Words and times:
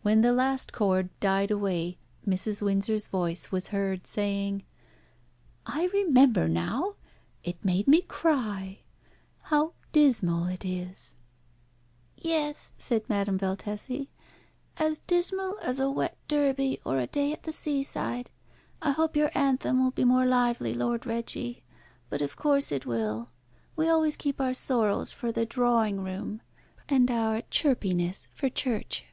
When 0.00 0.20
the 0.22 0.32
last 0.34 0.72
chord 0.72 1.08
died 1.20 1.50
away, 1.50 1.98
Mrs. 2.26 2.60
Windsor's 2.60 3.06
voice 3.08 3.50
was 3.50 3.68
heard 3.68 4.06
saying 4.06 4.64
"I 5.66 5.84
remember 5.94 6.46
now, 6.48 6.96
it 7.42 7.62
made 7.64 7.88
me 7.88 8.02
cry. 8.02 8.80
How 9.44 9.72
dismal 9.92 10.46
it 10.48 10.62
is." 10.64 11.14
"Yes," 12.16 12.72
said 12.78 13.08
Madame 13.08 13.38
Valtesi, 13.38 14.08
"as 14.78 14.98
dismal 14.98 15.58
as 15.62 15.78
a 15.78 15.90
wet 15.90 16.16
Derby 16.28 16.80
or 16.84 16.98
a 16.98 17.06
day 17.06 17.32
at 17.32 17.44
the 17.44 17.52
seaside. 17.52 18.30
I 18.82 18.92
hope 18.92 19.16
your 19.16 19.30
anthem 19.34 19.82
will 19.82 19.90
be 19.90 20.04
more 20.04 20.26
lively, 20.26 20.74
Lord 20.74 21.04
Reggie. 21.06 21.64
But 22.10 22.22
of 22.22 22.36
course 22.36 22.72
it 22.72 22.86
will. 22.86 23.30
We 23.76 23.88
always 23.88 24.16
keep 24.16 24.40
our 24.40 24.54
sorrows 24.54 25.12
for 25.12 25.32
the 25.32 25.46
drawing 25.46 26.00
room, 26.00 26.40
and 26.88 27.10
our 27.10 27.42
chirpiness 27.50 28.26
for 28.32 28.48
church. 28.50 29.04